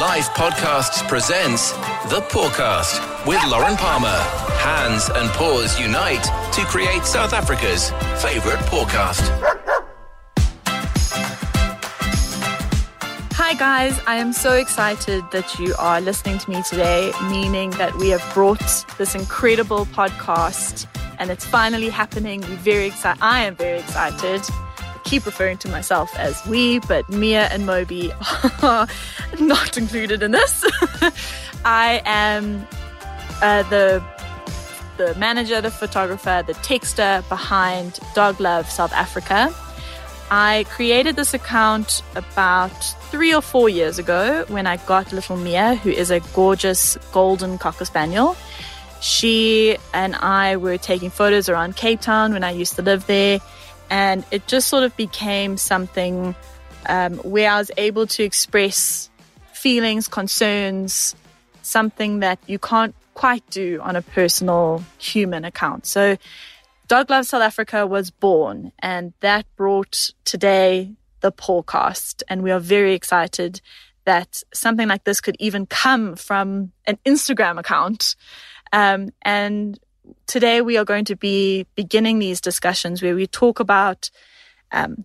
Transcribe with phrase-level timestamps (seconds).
[0.00, 1.70] Live Podcasts presents
[2.10, 4.18] The Pawcast with Lauren Palmer.
[4.58, 7.88] Hands and paws unite to create South Africa's
[8.22, 9.22] favourite pawcast.
[13.32, 13.98] Hi, guys.
[14.06, 18.22] I am so excited that you are listening to me today, meaning that we have
[18.34, 20.86] brought this incredible podcast
[21.18, 22.42] and it's finally happening.
[22.42, 23.22] We're very excited.
[23.22, 24.42] I am very excited.
[25.06, 28.12] Keep referring to myself as we, but Mia and Moby
[28.62, 28.86] are
[29.38, 30.64] not included in this.
[31.64, 32.66] I am
[33.40, 34.04] uh, the
[34.96, 39.54] the manager, the photographer, the texter behind Dog Love South Africa.
[40.30, 42.76] I created this account about
[43.10, 47.58] three or four years ago when I got little Mia, who is a gorgeous golden
[47.58, 48.36] cocker spaniel.
[49.00, 53.38] She and I were taking photos around Cape Town when I used to live there,
[53.90, 56.34] and it just sort of became something
[56.88, 59.10] um, where I was able to express
[59.52, 61.14] feelings, concerns,
[61.62, 65.86] something that you can't quite do on a personal human account.
[65.86, 66.16] So,
[66.88, 72.22] Dog Love South Africa was born, and that brought today the podcast.
[72.28, 73.60] And we are very excited
[74.04, 78.14] that something like this could even come from an Instagram account.
[78.72, 79.78] Um, and
[80.26, 84.10] today we are going to be beginning these discussions where we talk about
[84.72, 85.04] um,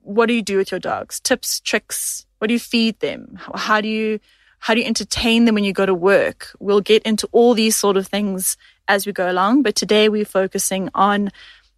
[0.00, 3.80] what do you do with your dogs, tips, tricks, what do you feed them, how
[3.80, 4.20] do you
[4.58, 6.50] how do you entertain them when you go to work?
[6.58, 8.56] We'll get into all these sort of things
[8.88, 11.30] as we go along, but today we're focusing on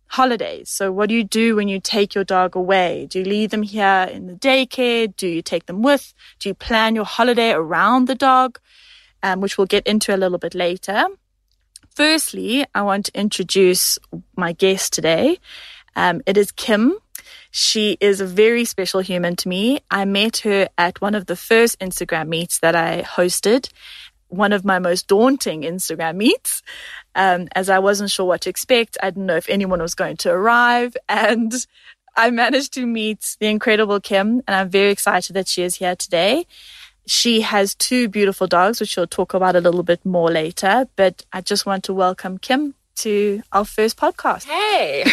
[0.08, 0.70] holidays.
[0.70, 3.06] So, what do you do when you take your dog away?
[3.10, 5.14] Do you leave them here in the daycare?
[5.14, 6.14] Do you take them with?
[6.38, 8.58] Do you plan your holiday around the dog?
[9.22, 11.06] Um, which we'll get into a little bit later.
[11.98, 13.98] Firstly, I want to introduce
[14.36, 15.41] my guest today.
[15.96, 16.96] Um, it is Kim.
[17.50, 19.80] She is a very special human to me.
[19.90, 23.68] I met her at one of the first Instagram meets that I hosted,
[24.28, 26.62] one of my most daunting Instagram meets,
[27.16, 28.96] um, as I wasn't sure what to expect.
[29.02, 30.96] I didn't know if anyone was going to arrive.
[31.08, 31.52] And
[32.17, 35.96] I managed to meet the incredible Kim, and I'm very excited that she is here
[35.96, 36.46] today.
[37.08, 40.86] She has two beautiful dogs, which she'll talk about a little bit more later.
[40.95, 44.45] But I just want to welcome Kim to our first podcast.
[44.45, 45.05] Hey.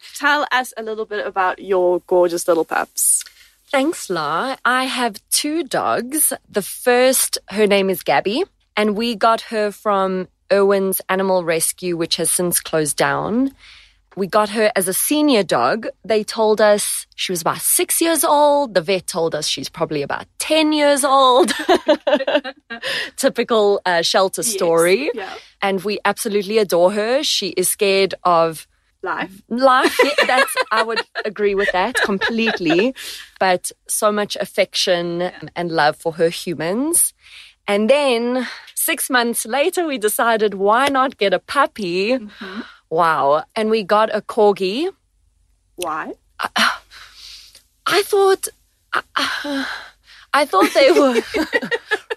[0.16, 3.24] Tell us a little bit about your gorgeous little pups.
[3.70, 4.56] Thanks, La.
[4.64, 6.32] I have two dogs.
[6.48, 8.42] The first, her name is Gaby,
[8.76, 13.52] and we got her from Irwin's Animal Rescue, which has since closed down.
[14.16, 15.88] We got her as a senior dog.
[16.02, 18.72] They told us she was about six years old.
[18.72, 21.52] The vet told us she's probably about 10 years old.
[23.16, 25.10] Typical uh, shelter story.
[25.12, 25.34] Yes, yeah.
[25.60, 27.22] And we absolutely adore her.
[27.22, 28.66] She is scared of
[29.02, 29.42] Life.
[29.48, 29.96] life.
[30.02, 32.94] Yeah, that's, I would agree with that completely.
[33.38, 37.12] But so much affection and love for her humans.
[37.68, 42.18] And then six months later, we decided why not get a puppy?
[42.90, 43.44] Wow.
[43.54, 44.90] And we got a corgi.
[45.76, 46.12] Why?
[47.86, 48.48] I thought,
[50.34, 51.22] I thought they were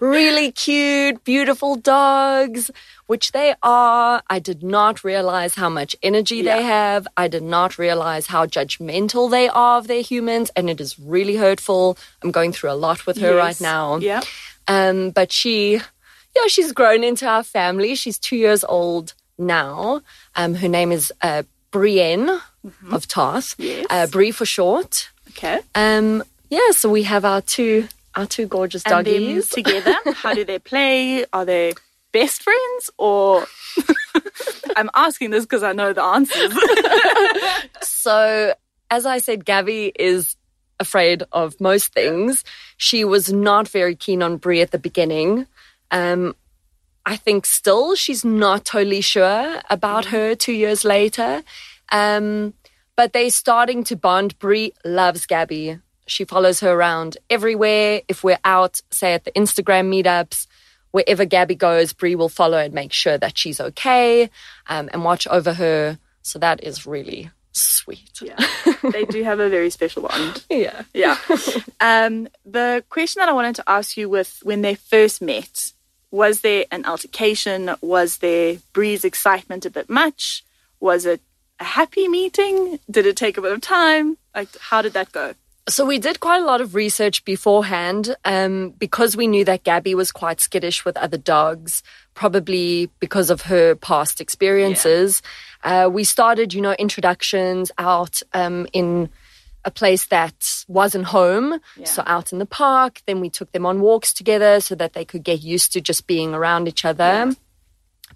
[0.00, 2.70] really cute, beautiful dogs,
[3.06, 4.22] which they are.
[4.28, 7.06] I did not realize how much energy they have.
[7.16, 11.36] I did not realize how judgmental they are of their humans, and it is really
[11.36, 11.96] hurtful.
[12.22, 13.96] I'm going through a lot with her right now.
[13.96, 14.22] Yeah.
[14.68, 15.74] Um, but she,
[16.36, 17.94] yeah, she's grown into our family.
[17.94, 20.02] She's two years old now.
[20.36, 22.28] Um, her name is uh, Brienne
[22.90, 23.62] of Tarth, Mm-hmm.
[23.62, 23.86] Yes.
[23.90, 25.10] uh, Brie for short.
[25.30, 25.60] Okay.
[25.74, 29.48] Um, yeah, so we have our two our two gorgeous And doggies.
[29.50, 31.24] together, how do they play?
[31.32, 31.72] Are they
[32.12, 33.46] best friends or?
[34.76, 36.52] I'm asking this because I know the answers.
[37.82, 38.54] so,
[38.90, 40.36] as I said, Gaby is
[40.78, 42.44] afraid of most things.
[42.76, 45.46] She was not very keen on Brie at the beginning.
[45.90, 46.34] Um,
[47.06, 51.42] I think still she's not totally sure about her two years later.
[51.92, 52.54] Um,
[52.96, 54.38] but they're starting to bond.
[54.38, 55.78] Brie loves Gaby.
[56.06, 58.02] She follows her around everywhere.
[58.08, 60.46] If we're out, say at the Instagram meetups,
[60.90, 64.28] wherever Gaby goes, Brie will follow and make sure that she's okay
[64.68, 65.98] um, and watch over her.
[66.22, 68.20] So that is really sweet.
[68.20, 68.36] yeah,
[68.92, 70.44] they do have a very special bond.
[70.50, 70.82] Yeah.
[70.92, 71.16] Yeah.
[71.80, 75.72] Um, the question that I wanted to ask you with when they first met,
[76.10, 77.70] was there an altercation?
[77.80, 80.44] Was there Brie's excitement a bit much?
[80.80, 81.20] Was it
[81.58, 82.78] a happy meeting?
[82.90, 84.16] Did it take a bit of time?
[84.34, 85.34] Like, how did that go?
[85.68, 89.94] So we did quite a lot of research beforehand um, because we knew that Gaby
[89.94, 91.82] was quite skittish with other dogs,
[92.14, 95.22] probably because of her past experiences.
[95.62, 99.10] Uh, we started, you know, introductions out um, in
[99.64, 101.60] a place that wasn't home.
[101.76, 101.84] Yeah.
[101.84, 103.02] So out in the park.
[103.06, 106.06] Then we took them on walks together so that they could get used to just
[106.06, 107.32] being around each other.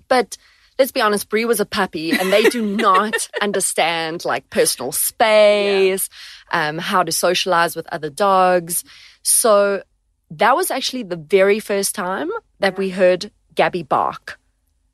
[0.09, 0.37] But
[0.79, 6.09] let's be honest, Brie was a puppy and they do not understand like personal space,
[6.51, 8.85] um, how to socialize with other dogs.
[9.23, 9.83] So
[10.31, 12.31] that was actually the very first time
[12.61, 14.39] that we heard Gaby bark.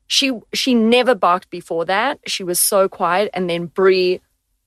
[0.07, 2.19] She she never barked before that.
[2.27, 4.19] She was so quiet, and then Brie,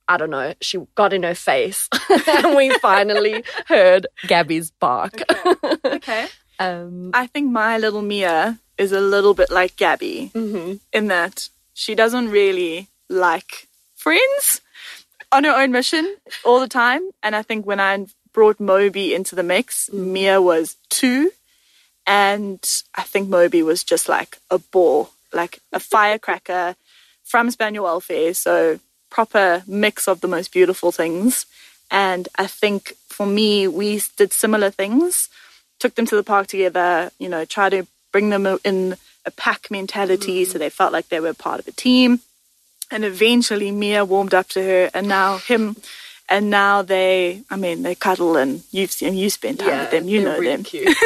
[0.09, 1.89] I don't know, she got in her face,
[2.29, 5.23] and we finally heard Gaby's bark.
[5.85, 6.27] Okay.
[6.61, 10.79] Um, I think my little Mia is a little bit like Gaby mhm.
[10.93, 13.67] in that she doesn't really like
[13.97, 14.61] friends
[15.33, 17.03] on her own mission all the time.
[17.23, 21.33] And I think when I brought Moby into the mix, Mia was two.
[22.07, 22.62] And
[22.95, 26.77] I think Moby was just like a ball, like a firecracker
[27.25, 28.35] from Spaniel welfare.
[28.35, 28.79] So
[29.14, 31.46] proper mix of the most beautiful things.
[31.88, 35.28] And I think for me, we did similar things.
[35.78, 39.70] Took them to the park together, you know, try to bring them in a pack
[39.70, 42.20] mentality so they felt like they were part of a team.
[42.90, 45.76] And eventually Mia warmed up to her and now him
[46.28, 50.08] and now they I mean they cuddle and you've seen you spend time with them,
[50.08, 50.64] you know really them.
[50.64, 50.96] cute.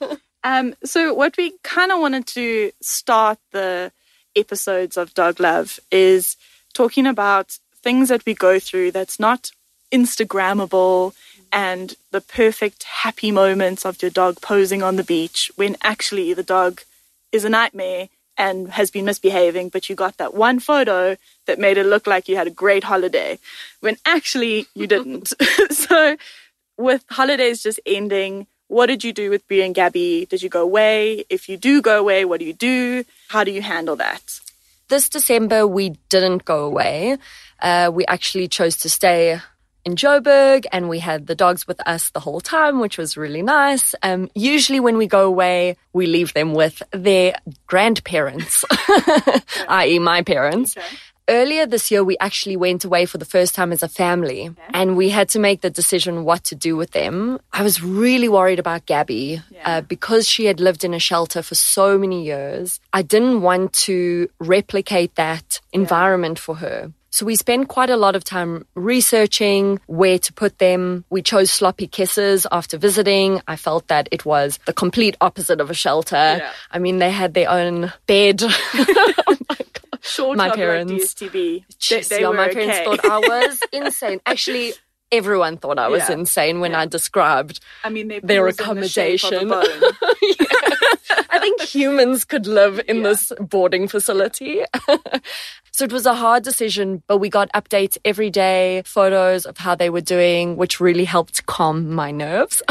[0.46, 3.90] Um, so what we kind of wanted to start the
[4.36, 6.36] episodes of Dog Love is
[6.74, 9.50] talking about things that we go through that's not
[9.92, 11.14] Instagrammable
[11.52, 16.42] and the perfect happy moments of your dog posing on the beach when actually the
[16.42, 16.82] dog
[17.30, 21.16] is a nightmare and has been misbehaving, but you got that one photo
[21.46, 23.38] that made it look like you had a great holiday
[23.80, 25.32] when actually you didn't.
[25.70, 26.16] so
[26.76, 30.26] with holidays just ending, what did you do with Brie and Gaby?
[30.26, 31.24] Did you go away?
[31.30, 33.04] If you do go away, what do you do?
[33.28, 34.40] How do you handle that?
[34.88, 37.18] This December, we didn't go away.
[37.60, 39.40] Uh, we actually chose to stay
[39.84, 43.42] in Joburg and we had the dogs with us the whole time, which was really
[43.42, 43.94] nice.
[44.02, 47.36] Um, usually when we go away, we leave them with their
[47.66, 48.64] grandparents,
[49.68, 49.98] i.e.
[49.98, 50.74] my parents.
[51.28, 54.94] Earlier this year, we actually went away for the first time as a family and
[54.94, 57.38] we had to make the decision what to do with them.
[57.50, 59.62] I was really worried about Gaby Yeah.
[59.64, 62.78] uh, because she had lived in a shelter for so many years.
[62.92, 66.92] I didn't want to replicate that environment for her.
[67.08, 71.04] So we spent quite a lot of time researching where to put them.
[71.10, 73.40] We chose sloppy kisses after visiting.
[73.46, 76.42] I felt that it was the complete opposite of a shelter.
[76.70, 78.42] I mean, they had their own bed.
[78.42, 79.83] oh my God.
[80.04, 80.92] Short My parents.
[80.92, 81.32] like DSTV.
[81.32, 82.84] They, Jeez, they yeah, were my parents okay.
[82.84, 84.20] thought I was insane.
[84.26, 84.74] Actually,
[85.10, 86.14] everyone thought I was Yeah.
[86.14, 86.80] insane when Yeah.
[86.80, 89.52] I described I mean, their in the shape of a accommodation.
[91.30, 94.62] I think humans could live in this boarding facility.
[95.72, 99.74] so it was a hard decision, but we got updates every day, photos of how
[99.74, 102.62] they were doing, which really helped calm my nerves.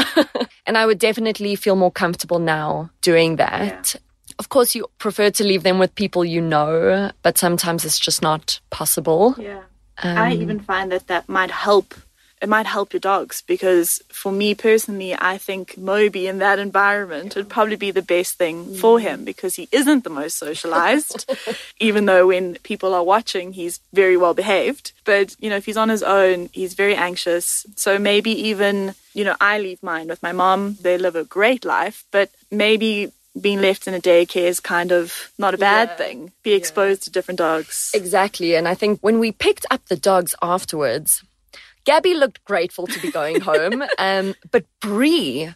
[0.66, 3.96] and I would definitely feel more comfortable now doing that.
[4.38, 8.22] Of course, you prefer to leave them with people you know, but sometimes it's just
[8.22, 9.34] not possible.
[9.38, 9.62] Yeah.
[9.98, 11.94] I um, even find that that might help.
[12.42, 17.36] It might help your dogs because for me personally, I think Moby in that environment
[17.36, 19.24] would probably be the best thing for him mm.
[19.24, 21.30] because he isn't the most socialized,
[21.80, 24.92] even though when people are watching, he's very well behaved.
[25.04, 27.64] But, you know, if he's on his own, he's very anxious.
[27.76, 30.76] So maybe even, you know, I leave mine with my mom.
[30.82, 35.32] They live a great life, but maybe being left in a daycare is kind of
[35.38, 35.96] not a bad Yeah.
[35.96, 36.32] thing.
[36.42, 37.90] Be exposed to different dogs.
[37.94, 38.54] Exactly.
[38.54, 41.24] And I think when we picked up the dogs afterwards,
[41.84, 43.82] Gaby looked grateful to be going home.
[43.98, 45.52] Um, but Brie,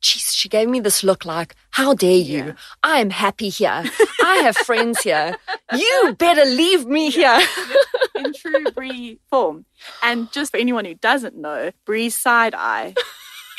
[0.00, 2.44] geez, she gave me this look like, how dare you?
[2.46, 2.52] Yeah.
[2.82, 3.84] I'm happy here.
[4.22, 5.36] I have friends here.
[5.72, 7.40] You better leave me here.
[8.16, 9.64] in true Brie form.
[10.02, 12.94] And just for anyone who doesn't know, Brie's side eye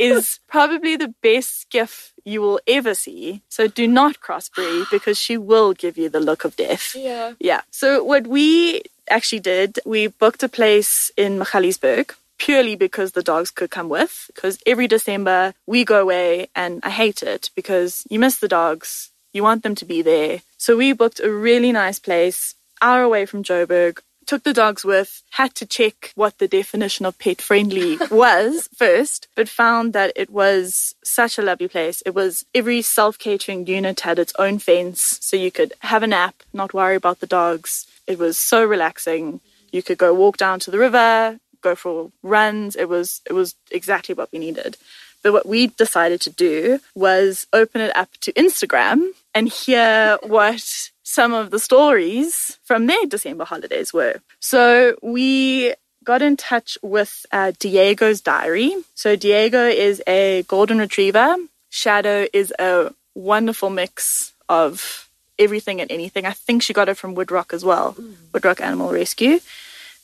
[0.02, 3.42] is probably the best skiff you will ever see.
[3.50, 6.96] So do not cross Brie because she will give you the look of death.
[6.96, 7.34] Yeah.
[7.40, 7.62] Yeah.
[7.72, 13.52] So what we actually did, we booked a place in Magaliesburg purely because the dogs
[13.52, 14.30] could come with.
[14.34, 19.12] Because every December we go away and I hate it because you miss the dogs.
[19.34, 20.42] You want them to be there.
[20.58, 24.00] So we booked a really nice place, hour away from Joburg.
[24.32, 29.28] Took the dogs with, had to check what the definition of pet friendly was first,
[29.36, 32.02] but found that it was such a lovely place.
[32.06, 36.08] It was every self catering unit had its own fence, so you could have a
[36.08, 37.86] nap, not worry about the dogs.
[38.08, 39.42] It was so relaxing.
[39.74, 42.78] You could go walk down to the river, go for runs.
[42.78, 44.78] It was it was exactly what we needed.
[45.24, 50.90] But what we decided to do was open it up to Instagram and hear what
[51.12, 54.16] some of the stories from their December holidays were.
[54.40, 58.74] So we got in touch with uh, Diego's diary.
[58.96, 61.36] So Diego is a golden retriever.
[61.70, 66.26] Shadow is a wonderful mix of everything and anything.
[66.26, 68.14] I think she got it from Woodrock as well, mm.
[68.32, 69.40] Woodrock Animal Rescue.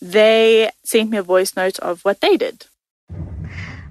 [0.02, 2.66] They sent me a voice note of what they did.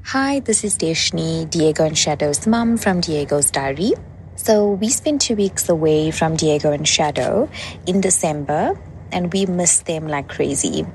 [0.04, 3.94] Hi, this is Deshni, Diego and Shadow's mom from Diego's diary.
[4.36, 7.48] So we spent two weeks away from Diego and Shadow
[7.86, 8.78] in December,
[9.10, 10.86] and we missed them like crazy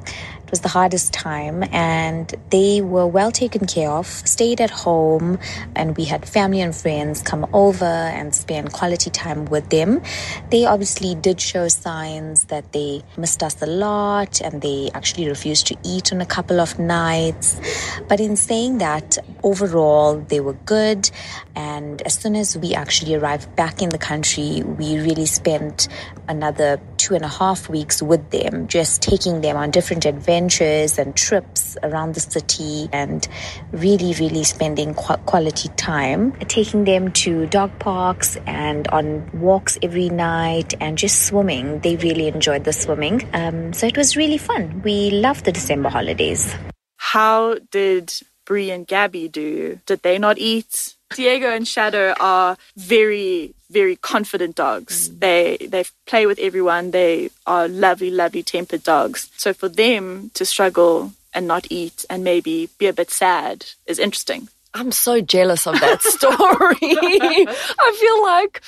[0.51, 5.39] was the hardest time, and they were well taken care of, stayed at home,
[5.75, 10.01] and we had family and friends come over and spend quality time with them.
[10.49, 15.67] They obviously did show signs that they missed us a lot and they actually refused
[15.67, 17.59] to eat on a couple of nights.
[18.07, 21.09] But in saying that, overall, they were good.
[21.55, 25.87] And as soon as we actually arrived back in the country, we really spent
[26.27, 30.05] another two and a half weeks with them, just taking them on different
[30.41, 33.27] adventures and trips around the city and
[33.71, 40.73] really, really spending quality time, taking them to dog parks and on walks every night
[40.79, 41.79] and just swimming.
[41.81, 43.29] They really enjoyed the swimming.
[43.33, 44.81] Um, so it was really fun.
[44.83, 46.55] We loved the December holidays.
[46.97, 48.13] How did
[48.45, 49.79] Brie and Gaby do?
[49.85, 50.95] Did they not eat?
[51.15, 55.09] Diego and Shadow are very, very confident dogs.
[55.09, 55.19] Mm.
[55.19, 56.91] They they play with everyone.
[56.91, 59.29] They are lovely, lovely tempered dogs.
[59.37, 63.99] So for them to struggle and not eat and maybe be a bit sad is
[63.99, 64.49] interesting.
[64.73, 66.77] I'm so jealous of that story.
[66.81, 68.61] I feel like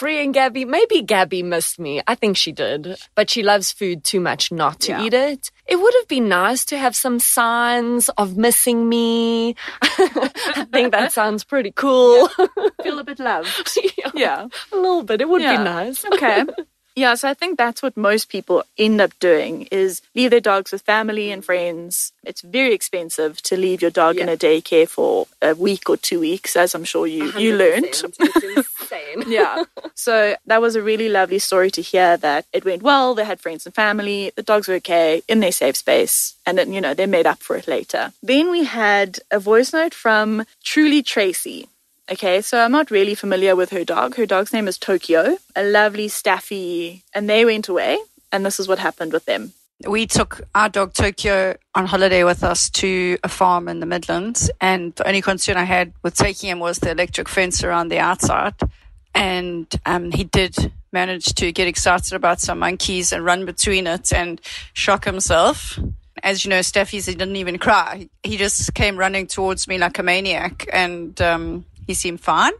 [0.00, 2.00] Brie and Gaby, maybe Gaby missed me.
[2.06, 5.02] I think she did, but she loves food too much not to yeah.
[5.02, 5.50] eat it.
[5.66, 9.56] It would have been nice to have some signs of missing me.
[9.82, 12.30] I think that sounds pretty cool.
[12.38, 12.46] Yeah.
[12.82, 13.78] Feel a bit loved.
[13.98, 14.10] yeah.
[14.14, 14.48] yeah.
[14.72, 15.20] A little bit.
[15.20, 16.02] It would be nice.
[16.06, 16.46] Okay.
[17.00, 20.70] Yeah, so I think that's what most people end up doing is leave their dogs
[20.70, 22.12] with family and friends.
[22.24, 24.24] It's very expensive to leave your dog yeah.
[24.24, 28.02] in a daycare for a week or two weeks, as I'm sure you, you learned.
[28.54, 29.22] Insane.
[29.26, 29.64] yeah.
[29.94, 33.14] So that was a really lovely story to hear that it went well.
[33.14, 34.32] They had friends and family.
[34.34, 36.36] The dogs were okay in their safe space.
[36.46, 38.12] And then, you know, they made up for it later.
[38.22, 41.68] Then we had a voice note from Truly Tracy.
[42.12, 44.16] Okay, so I'm not really familiar with her dog.
[44.16, 47.98] Her dog's name is Tokyo, a lovely staffy, and they went away,
[48.32, 49.52] and this is what happened with them.
[49.86, 54.50] We took our dog Tokyo on holiday with us to a farm in the Midlands,
[54.60, 58.00] and the only concern I had with taking him was the electric fence around the
[58.00, 58.54] outside.
[59.14, 64.12] And um, he did manage to get excited about some monkeys and run between it
[64.12, 64.40] and
[64.72, 65.78] shock himself
[66.22, 68.08] as you know, staffies, he didn't even cry.
[68.22, 70.68] He just came running towards me like a maniac.
[70.72, 72.52] And um, he seemed fine.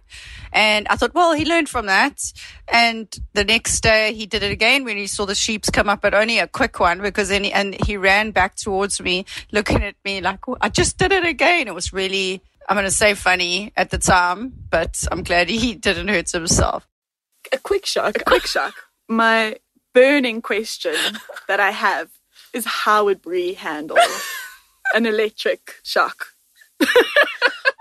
[0.52, 2.32] And I thought, well, he learned from that.
[2.66, 6.00] And the next day he did it again when he saw the sheeps come up,
[6.00, 9.84] but only a quick one because then he, and he ran back towards me, looking
[9.84, 11.68] at me like, oh, I just did it again.
[11.68, 15.74] It was really, I'm going to say funny at the time, but I'm glad he
[15.86, 16.88] didn't hurt himself.
[17.52, 18.16] A quick shock.
[18.16, 18.74] A quick shock.
[19.08, 19.56] My
[19.94, 20.96] burning question
[21.46, 22.10] that I have
[22.52, 23.98] is how would Brie handle
[24.92, 26.26] an electric shock?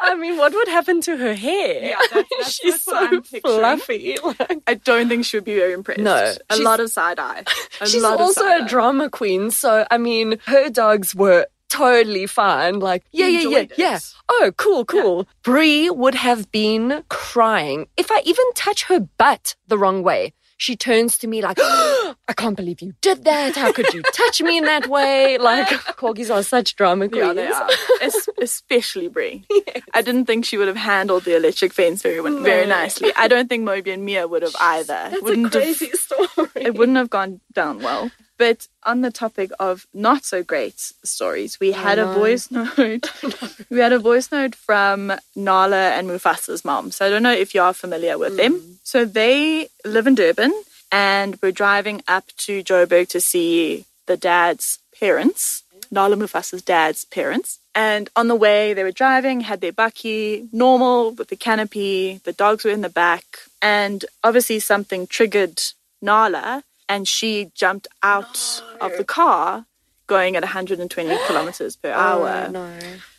[0.02, 1.84] I mean, what would happen to her hair?
[1.84, 4.18] Yeah, that's, that's, she's that's so fluffy.
[4.24, 6.00] Like, I don't think she would be very impressed.
[6.00, 7.44] No, a lot of side eye.
[7.86, 12.80] She's also a drama queen, so I mean, her dogs were totally fine.
[12.80, 13.72] Like, yeah, yeah, yeah, it.
[13.78, 14.00] yeah.
[14.30, 15.20] Oh, cool, cool.
[15.20, 15.34] Yeah.
[15.44, 20.76] Brie would have been crying if I even touch her butt the wrong way she
[20.76, 23.56] turns to me like, oh, I can't believe you did that.
[23.56, 25.38] How could you touch me in that way?
[25.38, 27.26] Like, corgis are such drama queens.
[27.26, 27.70] Yeah, they are.
[28.02, 29.46] Es- especially Brie.
[29.50, 29.84] Yes.
[29.94, 32.42] I didn't think she would have handled the electric fence very, no.
[32.42, 33.12] very nicely.
[33.16, 35.08] I don't think Moby and Mia would have either.
[35.10, 36.50] That's wouldn't a crazy have, story.
[36.56, 38.12] It wouldn't have gone down well.
[38.40, 43.12] But on the topic of not so great stories, we had a voice note.
[43.70, 46.90] we had a voice note from Nala and Mufasa's mom.
[46.92, 48.38] So I don't know if you are familiar with mm.
[48.38, 48.80] them.
[48.84, 50.54] So they live in Durban
[50.90, 57.60] and we're driving up to Joburg to see the dad's parents, Nala Mufasa's dad's parents.
[57.76, 62.34] And on the way, they were driving, had their bakkie, normal with the canopy, the
[62.34, 63.26] dogs were in the back.
[63.62, 65.62] And obviously, something triggered
[66.02, 68.88] Nala and she jumped out no.
[68.88, 69.66] of the car
[70.08, 72.46] going at 120 kilometers per oh, hour.
[72.48, 72.78] Oh, no.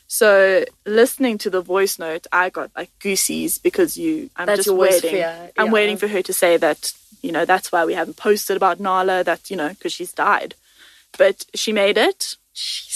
[0.09, 4.29] So listening to the voice note, I got like goosies because you.
[4.37, 5.17] I'm that's just waiting.
[5.17, 5.47] Yeah.
[5.57, 6.93] I'm waiting for her to say that.
[7.23, 9.23] You know that's why we haven't posted about Nala.
[9.23, 10.55] That you know because she's died,
[11.19, 12.37] but she made it.
[12.55, 12.90] She's,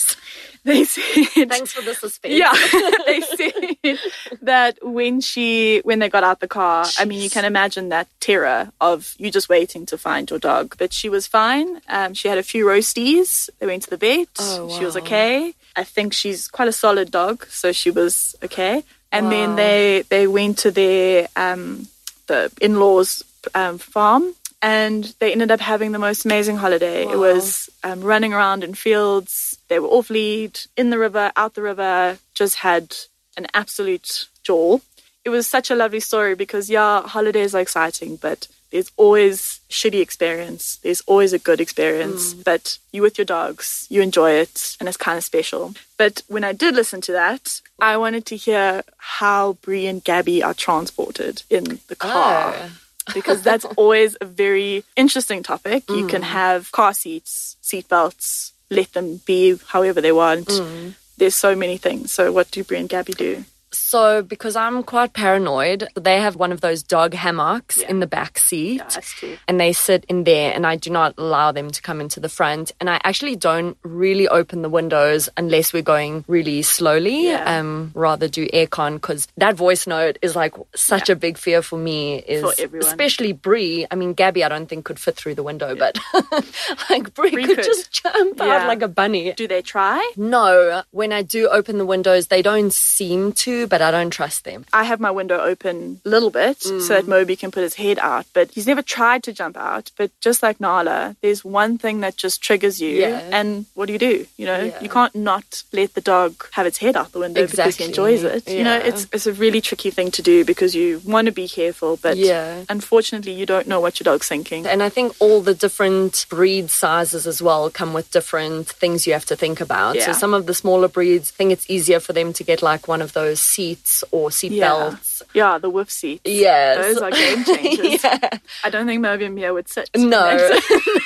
[0.71, 2.35] they said Thanks for the suspense.
[2.35, 2.52] yeah,
[3.06, 3.99] they said
[4.42, 8.09] that when she when they got out the car, I mean, you can imagine that
[8.21, 10.76] terror of you just waiting to find your dog.
[10.78, 11.80] But she was fine.
[11.88, 13.49] Um, she had a few roasties.
[13.59, 14.28] They went to the vet.
[14.38, 15.54] Oh, She was okay.
[15.76, 18.85] I think she's quite a solid dog, so she was okay.
[19.12, 19.30] And Wow.
[19.30, 21.88] then they they went to their um,
[22.26, 23.23] the in laws
[23.54, 24.35] um, farm.
[24.62, 27.02] And they ended up having the most amazing holiday.
[27.02, 29.53] It was um, running around in fields.
[29.75, 32.95] They were off lead, in the river, out the river, just had
[33.37, 34.78] an absolute jaw.
[35.25, 40.00] It was such a lovely story because, yeah, holidays are exciting, but there's always shitty
[40.00, 40.76] experience.
[40.76, 42.45] There's always a good experience, mm.
[42.45, 45.75] but you with your dogs, you enjoy it, and it's kind of special.
[45.99, 50.40] But when I did listen to that, I wanted to hear how Brie and Gaby
[50.45, 52.71] are transported in the car Oh.
[53.12, 55.90] because that's always a very interesting topic.
[55.90, 56.26] You can mm.
[56.26, 60.49] have car seats, seat belts, let them be however they want.
[60.49, 60.94] Mm.
[61.16, 62.12] There's so many things.
[62.12, 63.44] So, what do Brie and Gaby do?
[63.76, 68.38] So, because I'm quite paranoid, they have one of those dog hammocks in the back
[68.38, 68.83] seat.
[69.02, 69.37] true.
[69.49, 72.28] And they sit in there, and I do not allow them to come into the
[72.28, 72.73] front.
[72.81, 77.28] And I actually don't really open the windows unless we're going really slowly.
[77.28, 77.59] Yeah.
[77.59, 81.78] Um, rather do aircon because that voice note is like such a big fear for
[81.78, 82.19] me.
[82.19, 82.87] Is For everyone.
[82.87, 83.87] especially Brie.
[83.90, 85.99] I mean, Gaby, I don't think could fit through the window, but
[86.90, 87.64] like Brie, Brie could, could.
[87.64, 88.45] just jump Yeah.
[88.62, 89.33] out like a bunny.
[89.33, 90.12] Do they try?
[90.16, 94.44] No, when I do open the windows, they don't seem to, but I don't trust
[94.44, 94.64] them.
[94.73, 97.09] I have my window open a little bit so that mm.
[97.09, 99.90] Moby can put his head out, but he's never tried to jump out.
[99.97, 103.21] But just like Nala, there's one thing that just triggers you, Yeah.
[103.33, 104.26] and what do you do?
[104.37, 104.80] You know, Yeah.
[104.80, 108.23] you can't not let the dog have its head out the window because he enjoys
[108.23, 108.49] it.
[108.49, 111.49] You know, it's it's a really tricky thing to do because you want to be
[111.49, 112.64] careful, but Yeah.
[112.68, 114.66] unfortunately, you don't know what your dog's thinking.
[114.66, 119.12] And I think all the different breed sizes as well come with different things you
[119.12, 120.00] have to think about.
[120.00, 122.88] So some of the smaller breeds, I think it's easier for them to get like
[122.88, 124.68] one of those seats or seat Yeah.
[124.68, 125.23] belts.
[125.32, 126.23] Yeah, the whiff seats.
[126.25, 126.78] Yes.
[126.78, 128.02] Those are game changers.
[128.04, 128.28] yeah.
[128.64, 129.88] I don't think Moby and Mia would sit.
[129.96, 130.20] No.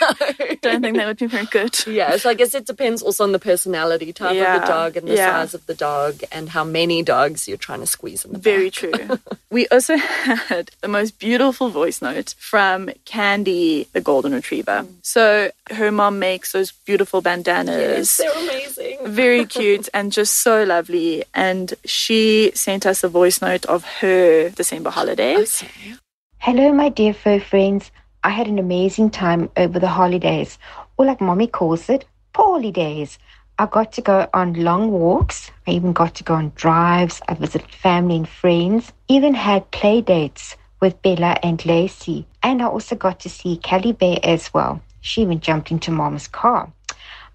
[0.62, 1.76] next don't think that would be very good.
[1.86, 5.08] Yeah, so I guess it depends also on the personality type of the dog and
[5.08, 5.32] the Yeah.
[5.32, 8.70] size of the dog and how many dogs you're trying to squeeze in the Very
[8.70, 8.72] back.
[8.74, 9.18] true.
[9.50, 14.82] we also had the most beautiful voice note from Candy, the golden retriever.
[14.84, 14.94] Mm.
[15.02, 17.76] So her mom makes those beautiful bandanas.
[17.78, 18.98] Yes, they're amazing.
[19.06, 21.24] Very cute and just so lovely.
[21.34, 25.62] And she sent us a voice note of her December holidays.
[25.62, 25.94] Okay.
[26.40, 27.90] Hello, my dear fur friends.
[28.28, 30.58] I had an amazing time over the holidays,
[30.98, 33.18] or like mommy calls it, poorly days.
[33.58, 35.50] I got to go on long walks.
[35.66, 37.22] I even got to go on drives.
[37.26, 38.92] I visited family and friends.
[39.08, 42.26] Even had play dates with Bella and Lacey.
[42.42, 44.82] And I also got to see Callie Bear as well.
[45.00, 46.70] She even jumped into mom's car.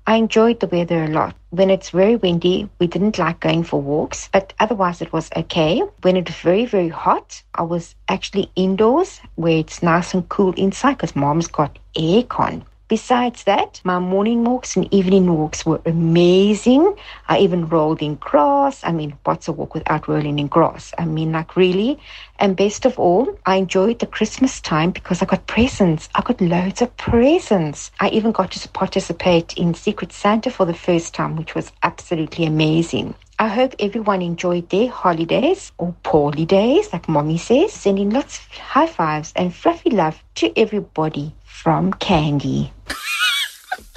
[0.06, 1.34] I enjoyed the weather a lot.
[1.52, 5.82] When it's very windy, we didn't like going for walks, but otherwise it was okay.
[6.02, 10.52] When it was very, very hot, I was actually indoors where it's nice and cool
[10.54, 12.63] inside because mom's got aircon.
[12.93, 16.95] Besides that, my morning walks and evening walks were amazing.
[17.27, 18.84] I even rolled in grass.
[18.84, 20.93] I mean, what's a walk without rolling in grass?
[20.99, 21.97] I mean, like, really?
[22.38, 26.08] And best of all, I enjoyed the Christmas time because I got presents.
[26.13, 27.89] I got loads of presents.
[27.99, 32.45] I even got to participate in Secret Santa for the first time, which was absolutely
[32.45, 33.15] amazing.
[33.39, 37.73] I hope everyone enjoyed their holidays or poorly days, like mommy says.
[37.73, 42.74] Sending lots of high fives and fluffy love to everybody from Candy.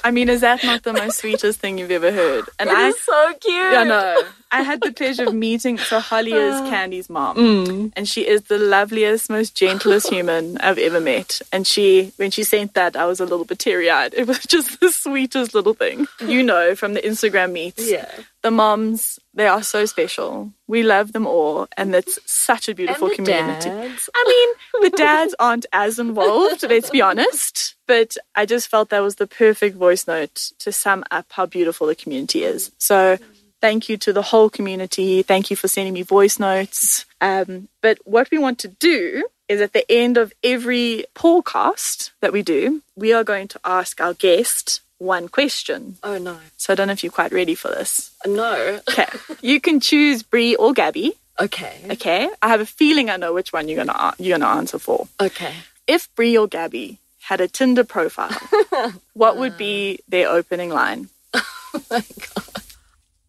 [0.04, 2.44] I mean, is that not the most sweetest thing you've ever heard?
[2.60, 3.74] And I, so cute.
[3.74, 4.22] I know.
[4.52, 5.76] I had the pleasure of meeting.
[5.76, 7.92] So Holly is Candy's mom, Mm.
[7.96, 11.40] and she is the loveliest, most gentlest human I've ever met.
[11.52, 14.14] And she, when she sent that, I was a little bit teary-eyed.
[14.14, 16.06] It was just the sweetest little thing.
[16.20, 18.08] You know, from the Instagram meets, Yeah.
[18.42, 20.50] the moms they are so special.
[20.66, 23.68] We love them all, and it's such a beautiful community.
[23.68, 24.08] dads.
[24.14, 24.24] I
[24.72, 27.74] mean, the dads aren't as involved, let's be honest.
[27.86, 31.86] But I just felt that was the perfect voice note to sum up how beautiful
[31.86, 32.70] the community is.
[32.78, 33.18] So
[33.66, 35.22] thank you to the whole community.
[35.22, 37.04] Thank you for sending me voice notes.
[37.20, 42.32] Um, but what we want to do is at the end of every podcast that
[42.32, 45.96] we do, we are going to ask our guest one question.
[46.04, 46.38] Oh no.
[46.56, 48.12] So I don't know if you're quite ready for this.
[48.24, 48.78] No.
[48.88, 49.08] Okay.
[49.42, 51.14] you can choose Brie or Gaby.
[51.40, 51.76] Okay.
[51.90, 52.30] Okay.
[52.40, 55.08] I have a feeling I know which one you're gonna you're gonna answer for.
[55.20, 55.54] Okay.
[55.88, 58.30] If Brie or Gaby had a Tinder profile,
[59.14, 61.08] what would be their opening line?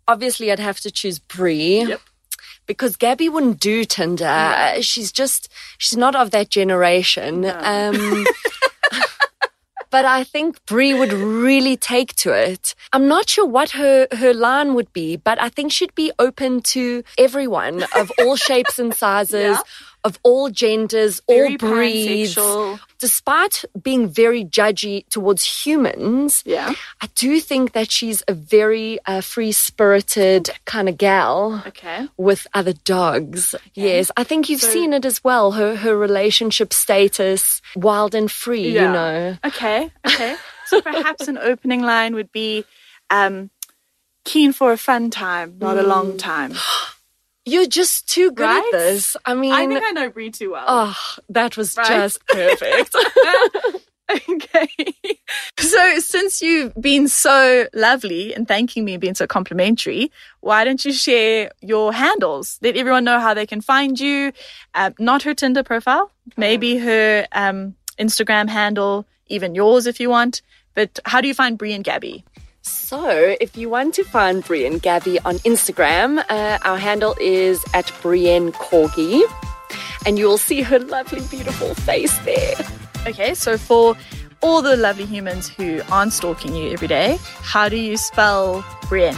[0.07, 1.83] Obviously, I'd have to choose Brie.
[1.83, 2.01] Yep.
[2.65, 4.73] Because Gaby wouldn't do Tinder.
[4.81, 7.45] She's just, she's not of that generation.
[7.45, 8.25] Um,
[9.89, 12.75] but I think Brie would really take to it.
[12.93, 16.61] I'm not sure what her, her line would be, but I think she'd be open
[16.73, 19.57] to everyone of all shapes and sizes.
[19.57, 19.61] Yeah.
[20.07, 22.79] Of all genders, Very all breeds, pansexual.
[23.05, 26.71] despite being very judgy towards humans, Yeah.
[27.03, 32.07] I do think that she's a very uh, free spirited kind of gal Okay.
[32.15, 33.53] with other dogs.
[33.75, 35.51] Yes, I think you've So- seen it as well.
[35.59, 38.69] Her her relationship status, wild and free.
[38.79, 39.91] You know, Okay.
[40.07, 40.35] Okay.
[40.69, 42.63] So perhaps an opening line would be
[43.09, 43.49] um,
[44.23, 46.53] keen for a fun time, not a long time.
[47.47, 48.63] you're just too good Right?
[48.73, 49.15] at this.
[49.25, 50.65] I mean, I think I know Brie too well.
[50.67, 50.97] oh,
[51.29, 51.87] that was Right?
[51.87, 52.93] just perfect.
[54.29, 54.67] okay.
[55.59, 60.83] So since you've been so lovely and thanking me and being so complimentary, why don't
[60.85, 62.57] you share your handles?
[62.61, 64.31] Let everyone know how they can find you.
[64.75, 70.41] Um, not her Tinder profile, maybe her um, Instagram handle, even yours if you want.
[70.73, 72.23] But how do you find Brie and Gaby?
[72.67, 77.91] So, if you want to find Brienne Gaby on Instagram, uh, our handle is at
[78.01, 79.23] Brienne Corgi,
[80.05, 82.55] and you will see her lovely, beautiful face there.
[83.05, 83.95] Okay, so for
[84.41, 89.17] all the lovely humans who aren't stalking you every day, how do you spell Brienne?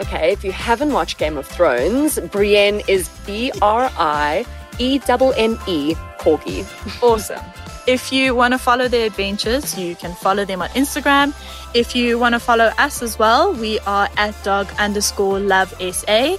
[0.00, 4.46] Okay, if you haven't watched Game of Thrones, Brienne is B R I
[4.78, 7.02] E N N E Corgi.
[7.02, 7.67] Awesome.
[7.88, 11.32] If you want to follow their adventures, you can follow them on Instagram.
[11.72, 16.36] If you want to follow us as well, we are at dog underscore love SA.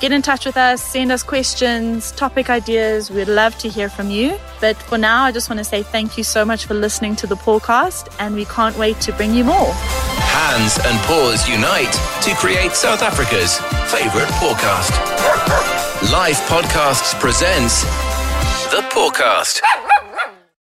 [0.00, 3.12] Get in touch with us, send us questions, topic ideas.
[3.12, 4.40] We'd love to hear from you.
[4.60, 7.28] But for now, I just want to say thank you so much for listening to
[7.28, 9.70] the podcast, and we can't wait to bring you more.
[9.72, 14.90] Hands and paws unite to create South Africa's favorite podcast.
[16.12, 17.84] Life Podcasts presents
[18.72, 19.60] The Pawcast.